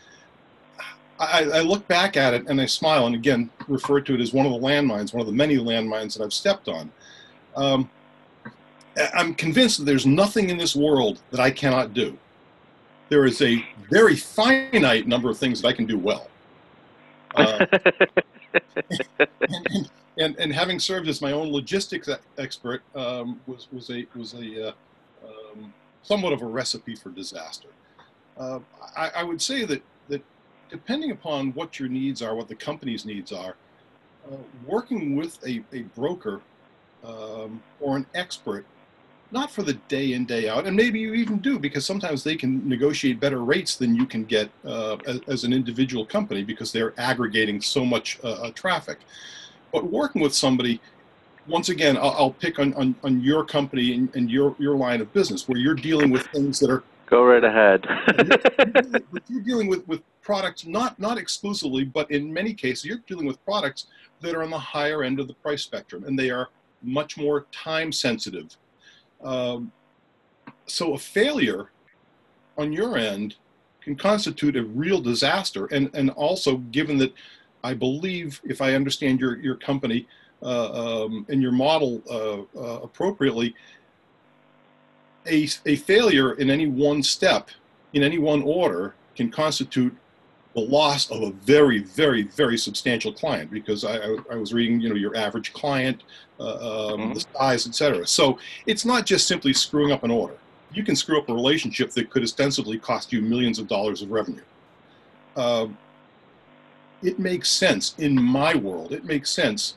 I, 1.19 1.43
I 1.43 1.61
look 1.61 1.87
back 1.87 2.17
at 2.17 2.33
it 2.33 2.47
and 2.47 2.59
I 2.59 2.65
smile 2.65 3.05
and 3.05 3.15
again 3.15 3.49
refer 3.67 4.01
to 4.01 4.15
it 4.15 4.21
as 4.21 4.33
one 4.33 4.45
of 4.45 4.51
the 4.51 4.57
landmines, 4.57 5.13
one 5.13 5.21
of 5.21 5.27
the 5.27 5.33
many 5.33 5.57
landmines 5.57 6.17
that 6.17 6.23
I've 6.23 6.33
stepped 6.33 6.67
on. 6.67 6.91
Um, 7.55 7.89
I'm 9.13 9.33
convinced 9.33 9.79
that 9.79 9.85
there's 9.85 10.05
nothing 10.05 10.49
in 10.49 10.57
this 10.57 10.75
world 10.75 11.21
that 11.31 11.39
I 11.39 11.49
cannot 11.51 11.93
do. 11.93 12.17
There 13.09 13.25
is 13.25 13.41
a 13.41 13.65
very 13.89 14.15
finite 14.15 15.07
number 15.07 15.29
of 15.29 15.37
things 15.37 15.61
that 15.61 15.67
I 15.67 15.73
can 15.73 15.85
do 15.85 15.97
well. 15.97 16.27
Uh, 17.35 17.65
and, 19.19 19.89
and, 20.17 20.35
and, 20.37 20.53
having 20.53 20.79
served 20.79 21.07
as 21.07 21.21
my 21.21 21.31
own 21.31 21.51
logistics 21.51 22.09
expert 22.37 22.83
um, 22.95 23.39
was, 23.47 23.67
was 23.71 23.89
a, 23.89 24.05
was 24.15 24.33
a 24.33 24.69
uh, 24.69 24.73
um, 25.25 25.73
somewhat 26.03 26.33
of 26.33 26.41
a 26.41 26.45
recipe 26.45 26.95
for 26.95 27.09
disaster. 27.09 27.69
Uh, 28.37 28.59
I, 28.95 29.09
I, 29.17 29.23
would 29.23 29.41
say 29.41 29.65
that, 29.65 29.81
that 30.09 30.23
depending 30.69 31.11
upon 31.11 31.53
what 31.53 31.79
your 31.79 31.89
needs 31.89 32.21
are, 32.21 32.35
what 32.35 32.47
the 32.47 32.55
company's 32.55 33.05
needs 33.05 33.31
are, 33.31 33.55
uh, 34.31 34.35
working 34.65 35.15
with 35.15 35.37
a, 35.45 35.63
a 35.73 35.81
broker 35.95 36.41
um, 37.03 37.61
or 37.79 37.97
an 37.97 38.05
expert 38.15 38.65
not 39.33 39.51
for 39.51 39.63
the 39.63 39.73
day 39.89 40.13
in 40.13 40.25
day 40.25 40.47
out 40.47 40.65
and 40.65 40.77
maybe 40.77 40.99
you 40.99 41.13
even 41.15 41.39
do 41.39 41.57
because 41.57 41.85
sometimes 41.85 42.23
they 42.23 42.35
can 42.35 42.67
negotiate 42.69 43.19
better 43.19 43.43
rates 43.43 43.75
than 43.75 43.95
you 43.95 44.05
can 44.05 44.23
get 44.23 44.49
uh, 44.63 44.95
as, 45.07 45.19
as, 45.27 45.43
an 45.43 45.51
individual 45.51 46.05
company 46.05 46.43
because 46.43 46.71
they're 46.71 46.93
aggregating 46.99 47.59
so 47.59 47.83
much 47.83 48.19
uh, 48.23 48.27
uh, 48.27 48.51
traffic. 48.51 48.99
But 49.71 49.89
working 49.89 50.21
with 50.21 50.35
somebody 50.35 50.79
once 51.47 51.67
again 51.67 51.97
i'll, 51.97 52.15
I'll 52.17 52.31
pick 52.31 52.57
on, 52.59 52.73
on, 52.75 52.95
on, 53.03 53.19
your 53.19 53.43
company 53.43 53.95
and, 53.95 54.15
and, 54.15 54.31
your, 54.31 54.55
your 54.59 54.77
line 54.77 55.01
of 55.01 55.11
business 55.11 55.45
where 55.49 55.57
you're 55.57 55.73
dealing 55.73 56.09
with 56.09 56.25
things 56.27 56.57
that 56.59 56.69
are 56.69 56.83
go 57.07 57.25
right 57.25 57.43
ahead. 57.43 57.85
You're, 58.17 59.01
you're 59.27 59.41
dealing 59.41 59.67
with, 59.67 59.85
with 59.87 60.01
products 60.21 60.65
not 60.65 60.97
not 60.99 61.17
exclusively 61.17 61.83
but 61.83 62.09
in 62.11 62.31
many 62.31 62.53
cases 62.53 62.85
you're 62.85 63.03
dealing 63.07 63.25
with 63.25 63.43
products 63.43 63.87
that 64.21 64.35
are 64.35 64.43
on 64.43 64.51
the 64.51 64.57
higher 64.57 65.03
end 65.03 65.19
of 65.19 65.27
the 65.27 65.33
price 65.33 65.63
spectrum 65.63 66.05
and 66.05 66.17
they 66.17 66.29
are 66.29 66.49
much 66.81 67.17
more 67.17 67.45
time 67.51 67.91
sensitive 67.91 68.55
um, 69.23 69.71
so 70.65 70.93
a 70.93 70.97
failure 70.97 71.69
on 72.57 72.71
your 72.71 72.97
end 72.97 73.35
can 73.81 73.95
constitute 73.95 74.55
a 74.55 74.63
real 74.63 75.01
disaster. 75.01 75.65
And, 75.67 75.89
and 75.93 76.09
also, 76.11 76.57
given 76.57 76.97
that 76.99 77.13
I 77.63 77.73
believe, 77.73 78.41
if 78.43 78.61
I 78.61 78.73
understand 78.73 79.19
your, 79.19 79.37
your 79.39 79.55
company 79.55 80.07
uh, 80.41 81.03
um, 81.05 81.25
and 81.29 81.41
your 81.41 81.51
model 81.51 82.01
uh, 82.09 82.59
uh, 82.59 82.81
appropriately, 82.81 83.55
a, 85.25 85.47
a 85.65 85.75
failure 85.77 86.33
in 86.33 86.49
any 86.49 86.67
one 86.67 87.01
step, 87.01 87.49
in 87.93 88.03
any 88.03 88.19
one 88.19 88.41
order, 88.41 88.95
can 89.15 89.29
constitute 89.29 89.95
the 90.53 90.61
loss 90.61 91.09
of 91.09 91.21
a 91.23 91.31
very, 91.31 91.79
very, 91.79 92.23
very 92.23 92.57
substantial 92.57 93.11
client 93.11 93.51
because 93.51 93.83
I, 93.83 93.97
I, 93.97 94.17
I 94.31 94.35
was 94.35 94.53
reading, 94.53 94.79
you 94.79 94.89
know, 94.89 94.95
your 94.95 95.15
average 95.15 95.51
client, 95.53 96.03
uh, 96.39 96.43
um, 96.93 96.99
mm-hmm. 96.99 97.13
the 97.13 97.25
size, 97.35 97.67
etc. 97.67 98.05
So 98.05 98.37
it's 98.67 98.85
not 98.85 99.05
just 99.05 99.27
simply 99.27 99.53
screwing 99.53 99.91
up 99.91 100.03
an 100.03 100.11
order. 100.11 100.35
You 100.71 100.83
can 100.83 100.95
screw 100.95 101.19
up 101.19 101.29
a 101.29 101.33
relationship 101.33 101.91
that 101.91 102.09
could 102.09 102.23
ostensibly 102.23 102.77
cost 102.77 103.11
you 103.11 103.21
millions 103.21 103.57
of 103.57 103.67
dollars 103.67 104.01
of 104.01 104.11
revenue. 104.11 104.41
Uh, 105.35 105.67
it 107.01 107.19
makes 107.19 107.49
sense 107.49 107.95
in 107.97 108.21
my 108.21 108.55
world. 108.55 108.91
It 108.91 109.05
makes 109.05 109.29
sense 109.29 109.75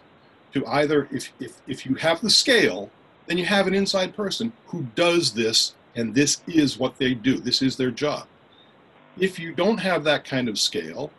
to 0.53 0.67
either, 0.67 1.09
if, 1.11 1.33
if, 1.41 1.61
if 1.67 1.87
you 1.87 1.95
have 1.97 2.21
the 2.21 2.31
scale, 2.31 2.91
then 3.27 3.39
you 3.39 3.47
have 3.47 3.67
an 3.67 3.75
inside 3.75 4.15
person 4.15 4.53
who 4.67 4.87
does 4.95 5.33
this, 5.33 5.75
and 5.97 6.15
this 6.15 6.43
is 6.47 6.79
what 6.79 6.97
they 6.99 7.15
do. 7.15 7.39
This 7.39 7.63
is 7.63 7.77
their 7.77 7.91
job 7.91 8.27
if 9.19 9.39
you 9.39 9.53
don't 9.53 9.79
have 9.79 10.05
that 10.05 10.25
kind 10.25 10.49
of 10.49 10.59
scale, 10.59 11.11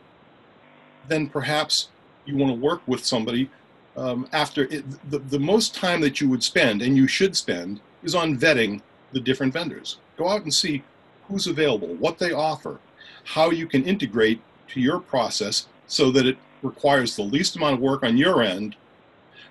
then 1.07 1.27
perhaps 1.27 1.89
you 2.25 2.35
want 2.35 2.53
to 2.53 2.59
work 2.59 2.81
with 2.87 3.05
somebody 3.05 3.49
um, 3.95 4.27
after 4.31 4.65
it, 4.65 4.83
the, 5.09 5.19
the 5.19 5.39
most 5.39 5.73
time 5.73 6.01
that 6.01 6.21
you 6.21 6.29
would 6.29 6.43
spend, 6.43 6.81
and 6.81 6.95
you 6.95 7.07
should 7.07 7.35
spend, 7.35 7.81
is 8.03 8.13
on 8.13 8.37
vetting 8.37 8.81
the 9.11 9.19
different 9.19 9.53
vendors. 9.53 9.97
Go 10.17 10.29
out 10.29 10.43
and 10.43 10.53
see 10.53 10.83
who's 11.27 11.47
available, 11.47 11.95
what 11.95 12.19
they 12.19 12.31
offer, 12.31 12.79
how 13.23 13.49
you 13.49 13.65
can 13.65 13.83
integrate 13.83 14.39
to 14.69 14.79
your 14.79 14.99
process 14.99 15.67
so 15.87 16.11
that 16.11 16.27
it 16.27 16.37
requires 16.61 17.15
the 17.15 17.23
least 17.23 17.55
amount 17.55 17.75
of 17.75 17.79
work 17.79 18.03
on 18.03 18.17
your 18.17 18.43
end, 18.43 18.75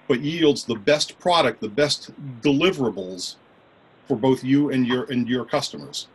but 0.07 0.21
yields 0.21 0.65
the 0.65 0.75
best 0.75 1.19
product, 1.19 1.61
the 1.61 1.69
best 1.69 2.11
deliverables 2.41 3.37
for 4.07 4.17
both 4.17 4.45
you 4.45 4.71
and 4.71 4.87
your 4.87 5.05
and 5.11 5.29
your 5.29 5.45
customers. 5.45 6.07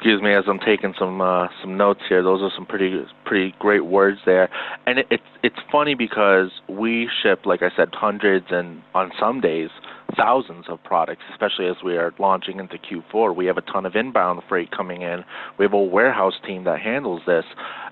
Excuse 0.00 0.22
me 0.22 0.32
as 0.32 0.44
I'm 0.48 0.58
taking 0.58 0.94
some 0.98 1.20
uh, 1.20 1.48
some 1.60 1.76
notes 1.76 2.00
here. 2.08 2.22
Those 2.22 2.40
are 2.40 2.50
some 2.56 2.64
pretty 2.64 3.04
pretty 3.26 3.54
great 3.58 3.84
words 3.84 4.18
there, 4.24 4.48
and 4.86 4.98
it, 4.98 5.06
it's 5.10 5.22
it's 5.42 5.56
funny 5.70 5.94
because 5.94 6.48
we 6.70 7.06
ship, 7.22 7.44
like 7.44 7.60
I 7.60 7.68
said, 7.76 7.90
hundreds 7.92 8.46
and 8.48 8.80
on 8.94 9.12
some 9.20 9.42
days 9.42 9.68
thousands 10.16 10.64
of 10.70 10.82
products, 10.84 11.22
especially 11.32 11.66
as 11.66 11.76
we 11.84 11.98
are 11.98 12.14
launching 12.18 12.58
into 12.60 12.76
Q4. 12.78 13.36
We 13.36 13.44
have 13.44 13.58
a 13.58 13.60
ton 13.60 13.84
of 13.84 13.94
inbound 13.94 14.40
freight 14.48 14.70
coming 14.70 15.02
in. 15.02 15.22
We 15.58 15.66
have 15.66 15.74
a 15.74 15.82
warehouse 15.82 16.34
team 16.46 16.64
that 16.64 16.80
handles 16.80 17.20
this. 17.26 17.44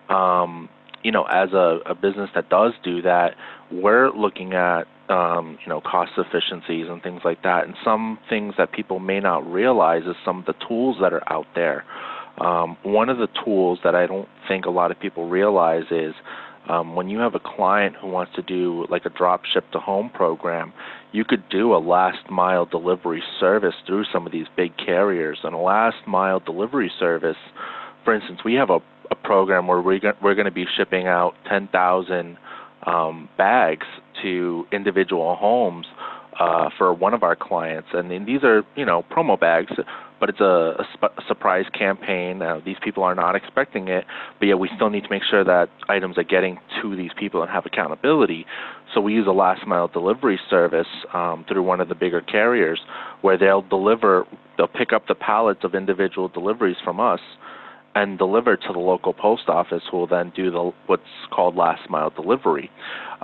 Um, 0.09 0.71
you 1.03 1.13
know, 1.13 1.25
as 1.25 1.53
a, 1.53 1.81
a 1.87 1.95
business 1.95 2.31
that 2.35 2.49
does 2.49 2.73
do 2.83 3.03
that, 3.03 3.35
we're 3.71 4.11
looking 4.11 4.55
at 4.55 4.85
um, 5.09 5.59
you 5.65 5.69
know 5.69 5.81
cost 5.81 6.13
efficiencies 6.17 6.87
and 6.89 7.03
things 7.03 7.23
like 7.25 7.43
that. 7.43 7.65
And 7.65 7.75
some 7.85 8.19
things 8.29 8.55
that 8.59 8.73
people 8.73 8.99
may 8.99 9.21
not 9.21 9.51
realize 9.51 10.03
is 10.03 10.17
some 10.25 10.41
of 10.41 10.47
the 10.47 10.55
tools 10.67 10.97
that 11.01 11.13
are 11.13 11.33
out 11.33 11.47
there. 11.55 11.85
Um, 12.39 12.77
one 12.83 13.09
of 13.09 13.19
the 13.19 13.29
tools 13.45 13.81
that 13.83 13.95
I 13.95 14.07
don't 14.07 14.29
think 14.47 14.65
a 14.65 14.71
lot 14.71 14.91
of 14.91 15.01
people 15.01 15.29
realize 15.29 15.85
is 15.91 16.15
um, 16.69 16.95
when 16.95 17.09
you 17.09 17.19
have 17.19 17.35
a 17.35 17.41
client 17.41 17.97
who 17.97 18.09
wants 18.09 18.33
to 18.37 18.43
do 18.43 18.87
like 18.91 19.07
a 19.07 19.11
drop 19.11 19.45
ship 19.45 19.65
to 19.73 19.81
home 19.81 20.11
program, 20.11 20.73
you 21.13 21.25
could 21.25 21.49
do 21.49 21.75
a 21.75 21.79
last 21.79 22.31
mile 22.31 22.67
delivery 22.67 23.23
service 23.41 23.75
through 23.87 24.05
some 24.13 24.27
of 24.27 24.33
these 24.33 24.47
big 24.57 24.77
carriers. 24.77 25.39
And 25.43 25.55
a 25.55 25.59
last 25.59 26.07
mile 26.07 26.41
delivery 26.41 26.93
service, 26.99 27.39
for 28.05 28.15
instance, 28.15 28.41
we 28.45 28.55
have 28.55 28.71
a, 28.71 28.81
a 29.11 29.15
program 29.15 29.67
where 29.67 29.81
we're, 29.81 30.01
we're 30.23 30.35
going 30.35 30.45
to 30.45 30.51
be 30.51 30.67
shipping 30.77 31.07
out 31.07 31.35
10,000 31.49 32.37
um, 32.87 33.29
bags 33.37 33.87
to 34.23 34.67
individual 34.73 35.37
homes 35.37 35.87
uh, 36.39 36.71
for 36.79 36.95
one 36.95 37.15
of 37.15 37.23
our 37.23 37.35
clients, 37.35 37.89
and 37.93 38.11
these 38.27 38.45
are 38.45 38.63
you 38.77 38.85
know 38.85 39.05
promo 39.11 39.39
bags, 39.39 39.73
but 40.21 40.29
it's 40.29 40.41
a, 40.41 40.45
a, 40.79 40.85
sp- 40.95 41.15
a 41.19 41.23
surprise 41.27 41.65
campaign. 41.77 42.43
Uh, 42.43 42.61
these 42.65 42.77
people 42.83 43.03
are 43.03 43.15
not 43.15 43.35
expecting 43.35 43.89
it, 43.89 44.05
but 44.39 44.47
yet 44.47 44.59
we 44.59 44.71
still 44.77 44.91
need 44.91 45.03
to 45.03 45.11
make 45.11 45.23
sure 45.29 45.43
that 45.45 45.69
items 45.89 46.17
are 46.17 46.25
getting 46.25 46.59
to 46.81 46.95
these 46.95 47.11
people 47.19 47.43
and 47.43 47.51
have 47.51 47.67
accountability. 47.67 48.47
So 48.95 49.01
we 49.01 49.15
use 49.15 49.27
a 49.27 49.33
last 49.33 49.67
mile 49.67 49.89
delivery 49.89 50.39
service 50.49 50.87
um, 51.13 51.45
through 51.49 51.63
one 51.65 51.81
of 51.81 51.89
the 51.89 51.95
bigger 51.97 52.21
carriers, 52.21 52.81
where 53.21 53.37
they'll 53.37 53.63
deliver, 53.63 54.25
they'll 54.57 54.69
pick 54.69 54.93
up 54.93 55.09
the 55.09 55.17
pallets 55.17 55.61
of 55.65 55.75
individual 55.75 56.29
deliveries 56.29 56.77
from 56.85 57.01
us 57.01 57.21
and 58.03 58.17
deliver 58.17 58.57
to 58.57 58.73
the 58.73 58.79
local 58.79 59.13
post 59.13 59.49
office, 59.49 59.83
who 59.91 59.97
will 59.99 60.07
then 60.07 60.33
do 60.35 60.51
the 60.51 60.73
what's 60.87 61.03
called 61.33 61.57
last 61.57 61.91
mile 61.91 62.11
delivery. 62.11 62.71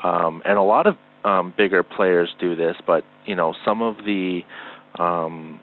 Um, 0.02 0.42
and 0.44 0.58
a 0.58 0.62
lot 0.62 0.86
of 0.86 0.96
um, 1.24 1.54
bigger 1.56 1.82
players 1.82 2.34
do 2.40 2.56
this, 2.56 2.76
but 2.86 3.04
you 3.24 3.36
know 3.36 3.54
some 3.64 3.82
of 3.82 3.98
the 3.98 4.40
um, 4.98 5.60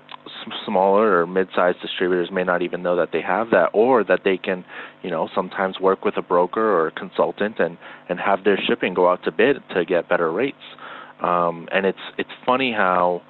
smaller 0.65 1.22
or 1.22 1.27
mid-sized 1.27 1.82
distributors 1.82 2.30
may 2.32 2.44
not 2.44 2.62
even 2.62 2.82
know 2.82 2.96
that 2.96 3.10
they 3.12 3.22
have 3.22 3.50
that, 3.51 3.70
or 3.74 4.03
that 4.03 4.22
they 4.24 4.38
can, 4.38 4.63
you 5.03 5.10
know, 5.10 5.27
sometimes 5.36 5.80
work 5.80 6.06
with 6.06 6.18
a 6.18 6.22
broker 6.22 6.62
or 6.62 6.88
a 6.88 6.91
consultant 6.91 7.60
and 7.60 7.77
and 8.08 8.20
have 8.20 8.44
their 8.44 8.58
shipping 8.68 8.94
go 8.94 9.10
out 9.10 9.24
to 9.24 9.32
bid 9.32 9.58
to 9.75 9.84
get 9.84 10.08
better 10.08 10.32
rates. 10.32 10.58
Um, 11.22 11.68
and 11.72 11.86
it's 11.86 12.06
it's 12.18 12.30
funny 12.46 12.72
how 12.72 13.22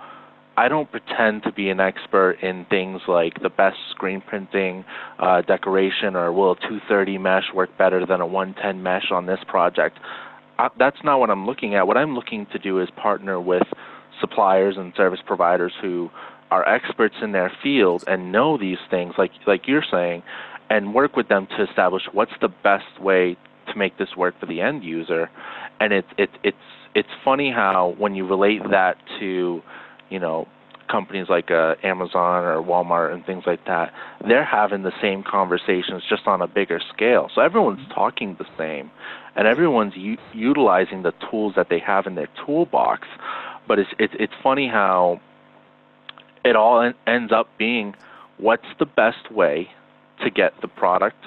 I 0.62 0.68
don't 0.68 0.90
pretend 0.92 1.44
to 1.44 1.52
be 1.52 1.70
an 1.70 1.80
expert 1.80 2.38
in 2.42 2.66
things 2.70 3.02
like 3.08 3.42
the 3.42 3.50
best 3.50 3.78
screen 3.90 4.22
printing 4.22 4.86
uh, 5.20 5.42
decoration 5.42 6.16
or 6.16 6.32
will 6.32 6.52
a 6.52 6.56
230 6.56 7.18
mesh 7.18 7.46
work 7.54 7.76
better 7.78 8.06
than 8.06 8.22
a 8.22 8.28
110 8.28 8.84
mesh 8.84 9.12
on 9.12 9.26
this 9.26 9.40
project 9.48 9.98
that's 10.78 10.98
not 11.04 11.20
what 11.20 11.30
I'm 11.30 11.46
looking 11.46 11.76
at. 11.76 11.88
What 11.88 11.98
I'm 11.98 12.14
looking 12.16 12.46
to 12.52 12.60
do 12.60 12.80
is 12.80 12.90
partner 12.96 13.40
with 13.40 13.64
suppliers 14.20 14.76
and 14.78 14.94
service 14.96 15.20
providers 15.26 15.74
who 15.82 16.10
are 16.52 16.68
experts 16.68 17.16
in 17.22 17.32
their 17.32 17.52
field 17.64 18.04
and 18.08 18.32
know 18.32 18.58
these 18.58 18.78
things, 18.90 19.14
like 19.18 19.32
like 19.48 19.68
you're 19.68 19.86
saying, 19.90 20.24
and 20.70 20.94
work 20.94 21.16
with 21.16 21.28
them 21.30 21.48
to 21.58 21.64
establish 21.64 22.04
what's 22.12 22.34
the 22.42 22.50
best 22.50 23.02
way 23.02 23.38
to 23.68 23.78
make 23.78 23.98
this 23.98 24.16
work 24.18 24.40
for 24.40 24.46
the 24.46 24.62
end 24.62 24.84
user. 24.84 25.30
And 25.80 25.94
it's 25.94 26.08
it, 26.18 26.30
it's 26.44 26.58
it's 26.94 27.10
funny 27.24 27.52
how 27.52 27.96
when 27.98 28.16
you 28.16 28.28
relate 28.28 28.62
that 28.70 28.98
to, 29.20 29.62
you 30.12 30.20
know, 30.20 30.48
companies 30.92 31.28
like 31.30 31.50
uh, 31.50 31.76
Amazon 31.84 32.44
or 32.44 32.62
Walmart 32.62 33.14
and 33.14 33.26
things 33.26 33.46
like 33.48 33.66
that, 33.66 33.94
they're 34.28 34.46
having 34.46 34.84
the 34.84 34.92
same 35.02 35.24
conversations 35.24 36.04
just 36.08 36.28
on 36.28 36.42
a 36.42 36.48
bigger 36.48 36.82
scale. 36.94 37.30
So 37.34 37.42
everyone's 37.42 37.88
talking 37.94 38.36
the 38.38 38.46
same, 38.58 38.92
and 39.36 39.48
everyone's 39.48 39.96
u- 39.96 40.18
utilizing 40.34 41.04
the 41.04 41.14
tools 41.32 41.54
that 41.56 41.70
they 41.70 41.80
have 41.80 42.06
in 42.06 42.16
their 42.16 42.30
toolbox. 42.46 43.08
But 43.68 43.80
it's 43.80 43.90
it's 43.98 44.14
it's 44.20 44.34
funny 44.44 44.68
how 44.68 45.22
it 46.44 46.56
all 46.56 46.82
en- 46.82 46.96
ends 47.08 47.32
up 47.32 47.48
being 47.58 47.96
what's 48.38 48.68
the 48.80 48.86
best 48.86 49.32
way 49.32 49.70
to 50.24 50.30
get 50.30 50.60
the 50.62 50.68
product 50.68 51.24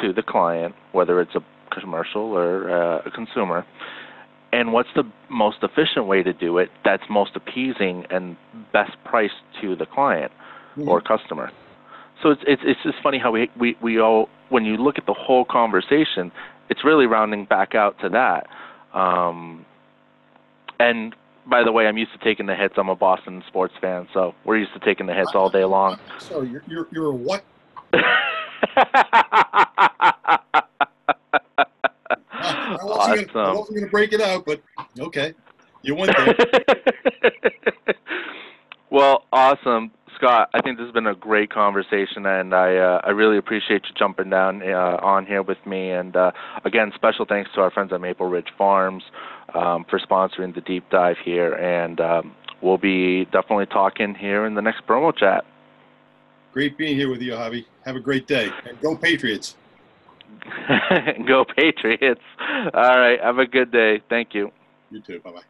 to 0.00 0.12
the 0.12 0.22
client, 0.22 0.74
whether 0.92 1.20
it's 1.20 1.34
a 1.34 1.42
commercial 1.70 2.36
or 2.36 2.70
uh, 2.70 3.02
a 3.06 3.10
consumer, 3.10 3.64
and 4.52 4.72
what's 4.72 4.90
the 4.94 5.04
most 5.30 5.58
efficient 5.62 6.06
way 6.06 6.22
to 6.22 6.32
do 6.32 6.58
it 6.58 6.70
that's 6.84 7.02
most 7.08 7.32
appeasing 7.34 8.04
and 8.10 8.36
best 8.72 8.92
price 9.04 9.30
to 9.60 9.74
the 9.74 9.86
client 9.86 10.30
mm-hmm. 10.76 10.88
or 10.88 11.00
customer. 11.00 11.50
So 12.22 12.30
it's 12.30 12.42
it's 12.46 12.62
it's 12.64 12.80
just 12.82 12.98
funny 13.02 13.18
how 13.18 13.32
we, 13.32 13.50
we 13.58 13.76
we 13.82 13.98
all 13.98 14.28
when 14.50 14.64
you 14.64 14.76
look 14.76 14.98
at 14.98 15.06
the 15.06 15.14
whole 15.14 15.44
conversation, 15.44 16.30
it's 16.68 16.84
really 16.84 17.06
rounding 17.06 17.46
back 17.46 17.74
out 17.74 17.98
to 18.00 18.10
that. 18.10 18.46
Um, 18.96 19.64
and 20.78 21.16
by 21.46 21.64
the 21.64 21.72
way, 21.72 21.86
I'm 21.86 21.96
used 21.96 22.12
to 22.12 22.18
taking 22.18 22.46
the 22.46 22.54
hits. 22.54 22.74
I'm 22.76 22.88
a 22.88 22.94
Boston 22.94 23.42
sports 23.48 23.74
fan, 23.80 24.06
so 24.14 24.34
we're 24.44 24.58
used 24.58 24.72
to 24.74 24.80
taking 24.80 25.06
the 25.06 25.14
hits 25.14 25.32
all 25.34 25.50
day 25.50 25.64
long. 25.64 25.98
So 26.18 26.42
you're 26.42 26.62
you're, 26.68 26.86
you're 26.92 27.06
a 27.06 27.14
what? 27.14 27.42
I 33.02 33.10
wasn't 33.10 33.36
awesome. 33.36 33.74
going 33.74 33.84
to 33.86 33.90
break 33.90 34.12
it 34.12 34.20
out, 34.20 34.44
but 34.44 34.62
okay, 34.98 35.34
you 35.82 35.94
went 35.94 36.16
there. 36.16 36.36
well, 38.90 39.24
awesome, 39.32 39.90
Scott. 40.16 40.50
I 40.54 40.60
think 40.62 40.78
this 40.78 40.84
has 40.84 40.92
been 40.92 41.06
a 41.06 41.14
great 41.14 41.50
conversation, 41.50 42.26
and 42.26 42.54
I 42.54 42.76
uh, 42.76 43.00
I 43.04 43.10
really 43.10 43.36
appreciate 43.38 43.82
you 43.84 43.94
jumping 43.98 44.30
down 44.30 44.62
uh, 44.62 44.98
on 45.02 45.26
here 45.26 45.42
with 45.42 45.58
me. 45.66 45.90
And 45.90 46.16
uh, 46.16 46.32
again, 46.64 46.92
special 46.94 47.24
thanks 47.24 47.50
to 47.54 47.60
our 47.60 47.70
friends 47.70 47.92
at 47.92 48.00
Maple 48.00 48.28
Ridge 48.28 48.52
Farms 48.56 49.02
um, 49.54 49.84
for 49.88 49.98
sponsoring 49.98 50.54
the 50.54 50.60
deep 50.60 50.88
dive 50.90 51.16
here, 51.24 51.54
and 51.54 52.00
um, 52.00 52.34
we'll 52.60 52.78
be 52.78 53.24
definitely 53.26 53.66
talking 53.66 54.14
here 54.14 54.46
in 54.46 54.54
the 54.54 54.62
next 54.62 54.86
promo 54.86 55.16
chat. 55.16 55.44
Great 56.52 56.76
being 56.76 56.96
here 56.96 57.10
with 57.10 57.22
you, 57.22 57.32
Javi. 57.32 57.64
Have 57.84 57.96
a 57.96 58.00
great 58.00 58.26
day, 58.26 58.50
and 58.68 58.80
go 58.80 58.94
Patriots. 58.94 59.56
Go 61.26 61.44
Patriots. 61.44 62.20
All 62.74 62.98
right. 62.98 63.18
Have 63.22 63.38
a 63.38 63.46
good 63.46 63.70
day. 63.72 64.02
Thank 64.08 64.34
you. 64.34 64.50
You 64.90 65.00
too. 65.00 65.20
Bye 65.20 65.32
bye. 65.32 65.42